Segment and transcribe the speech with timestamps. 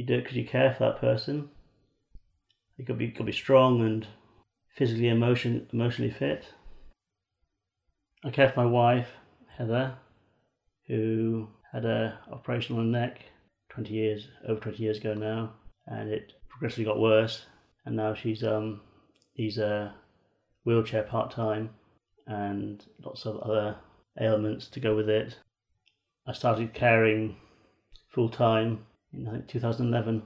[0.00, 1.50] you do it because you care for that person.
[2.78, 4.06] You could be could be strong and
[4.74, 6.46] physically, emotion, emotionally fit.
[8.24, 9.10] I care for my wife,
[9.58, 9.94] Heather,
[10.86, 13.20] who had a operation on her neck
[13.68, 15.52] 20 years, over 20 years ago now,
[15.86, 17.44] and it progressively got worse.
[17.84, 18.80] And now she's um,
[19.34, 19.94] he's a
[20.64, 21.68] wheelchair part time,
[22.26, 23.76] and lots of other
[24.18, 25.36] ailments to go with it.
[26.26, 27.36] I started caring
[28.14, 30.22] full time in uh, I think 2011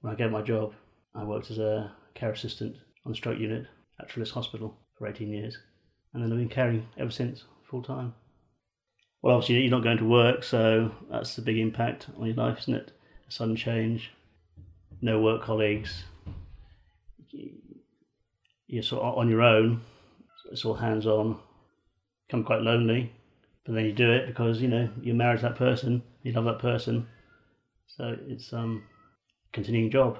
[0.00, 0.74] when I got my job.
[1.14, 2.76] I worked as a care assistant
[3.06, 3.66] on the stroke unit
[4.00, 5.58] at Treliske Hospital for 18 years,
[6.12, 8.14] and then I've been caring ever since full time.
[9.22, 12.58] Well, obviously, you're not going to work, so that's the big impact on your life,
[12.60, 12.92] isn't it?
[13.28, 14.10] A sudden change,
[15.00, 16.04] no work colleagues,
[18.66, 19.80] you're sort of on your own,
[20.50, 21.38] it's all hands on,
[22.26, 23.12] become quite lonely,
[23.64, 26.44] but then you do it because you know you're married to that person, you love
[26.44, 27.06] that person,
[27.86, 28.84] so it's um
[29.52, 30.18] continuing job.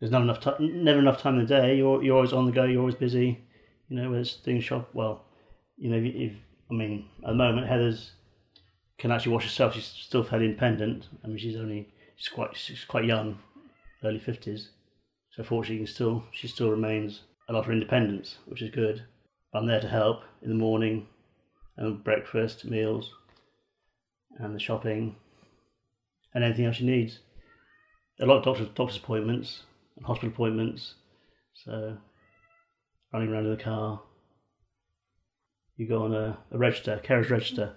[0.00, 1.76] There's not enough time, never enough time in the day.
[1.76, 2.64] You're you're always on the go.
[2.64, 3.44] You're always busy.
[3.88, 5.24] You know, whereas things shop well.
[5.76, 6.32] You know, if
[6.70, 8.12] I mean, at the moment, Heather's
[8.98, 9.74] can actually wash herself.
[9.74, 11.08] She's still fairly independent.
[11.24, 13.38] I mean, she's only she's quite she's quite young,
[14.04, 14.70] early fifties.
[15.30, 19.04] So fortunately, still she still remains a lot of independence, which is good.
[19.54, 21.06] I'm there to help in the morning,
[21.76, 23.12] and breakfast, meals,
[24.38, 25.16] and the shopping,
[26.34, 27.20] and anything else she needs.
[28.20, 29.62] A lot of doctor's doctor's appointments
[29.96, 30.94] and hospital appointments.
[31.54, 31.96] So
[33.12, 34.02] running around in the car.
[35.76, 37.74] You go on a, a register, carer's register.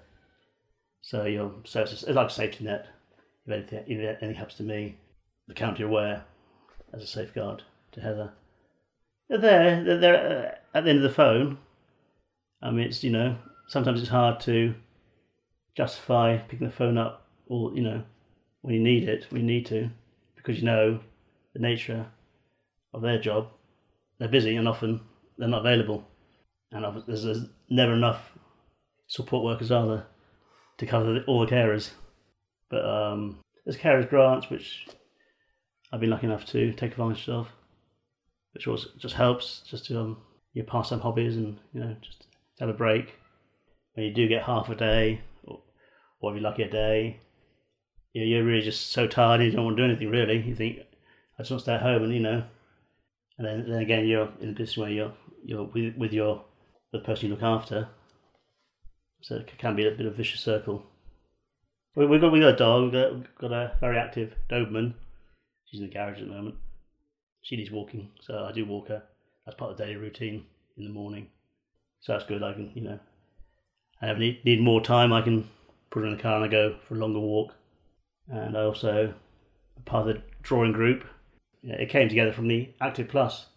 [1.01, 2.87] So you're so it's, like a safety net.
[3.45, 4.97] If anything, if anything happens to me,
[5.47, 6.25] the county are aware
[6.93, 8.33] as a safeguard to Heather.
[9.29, 9.83] They're there.
[9.83, 11.57] They're there uh, at the end of the phone.
[12.61, 14.75] I mean, it's you know sometimes it's hard to
[15.77, 18.03] justify picking the phone up or you know
[18.73, 19.89] you need it, we need to,
[20.35, 20.99] because you know
[21.53, 22.05] the nature
[22.93, 23.47] of their job.
[24.17, 25.01] They're busy and often
[25.37, 26.07] they're not available,
[26.71, 28.31] and there's, there's never enough
[29.07, 30.05] support workers are there
[30.77, 31.91] to cover all the carers.
[32.69, 34.87] But um, there's carers grants which
[35.91, 37.47] I've been lucky enough to take advantage of,
[38.53, 40.17] which also just helps just to um,
[40.53, 42.27] you pass some hobbies and you know just
[42.59, 43.15] have a break.
[43.93, 45.61] When you do get half a day, or,
[46.19, 47.19] or if you're lucky a day,
[48.23, 50.41] you're really just so tired you don't want to do anything really.
[50.41, 50.79] You think
[51.37, 52.43] I just want to stay at home and you know,
[53.37, 56.43] and then then again you're in a position where you're you're with, with your
[56.93, 57.89] the person you look after.
[59.21, 60.83] So it can be a bit of a vicious circle.
[61.95, 62.85] We we got we got a dog.
[62.85, 64.93] We got, got a very active Doberman.
[65.65, 66.55] She's in the garage at the moment.
[67.41, 69.03] She needs walking, so I do walk her.
[69.45, 70.45] That's part of the daily routine
[70.77, 71.27] in the morning.
[71.99, 72.43] So that's good.
[72.43, 72.99] I can you know,
[74.01, 75.11] I need need more time.
[75.11, 75.49] I can
[75.89, 77.53] put her in the car and I go for a longer walk.
[78.29, 79.13] And I also
[79.85, 81.05] part of the drawing group.
[81.63, 83.47] It came together from the Active Plus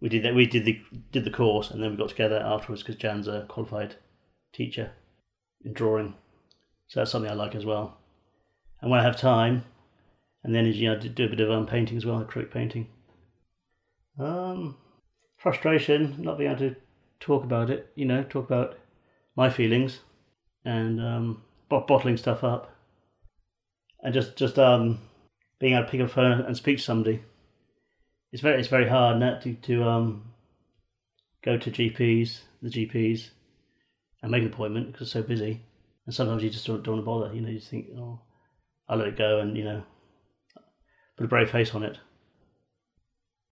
[0.00, 0.34] we did that.
[0.34, 0.80] We did the
[1.12, 3.96] did the course, and then we got together afterwards because Jan's a qualified
[4.52, 4.92] teacher
[5.64, 6.14] in drawing,
[6.88, 7.98] so that's something I like as well.
[8.80, 9.64] And when I have time
[10.44, 12.88] and the energy, I do a bit of um, painting as well, acrylic painting.
[14.18, 14.76] Um,
[15.38, 16.76] frustration, not being able to
[17.18, 17.90] talk about it.
[17.94, 18.78] You know, talk about
[19.34, 20.00] my feelings
[20.64, 22.75] and um, bottling stuff up,
[24.06, 24.98] and just just um,
[25.58, 27.20] being able to pick up a phone and speak to somebody
[28.32, 30.22] it's very it's very hard not to to um
[31.44, 33.30] go to GPs the GPs
[34.22, 35.62] and make an appointment because it's so busy,
[36.04, 37.34] and sometimes you just don't, don't want to bother.
[37.34, 38.20] You know, you just think, oh,
[38.88, 39.82] I'll let it go, and you know,
[41.16, 41.98] put a brave face on it.